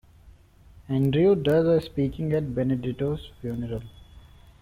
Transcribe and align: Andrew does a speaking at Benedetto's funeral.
Andrew 0.89 1.35
does 1.35 1.67
a 1.67 1.79
speaking 1.79 2.33
at 2.33 2.55
Benedetto's 2.55 3.29
funeral. 3.39 3.83